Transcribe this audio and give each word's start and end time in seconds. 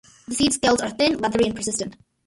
The 0.27 0.33
seed 0.33 0.53
scales 0.53 0.81
are 0.81 0.89
thin, 0.89 1.19
leathery, 1.19 1.45
and 1.45 1.55
persistent. 1.55 1.95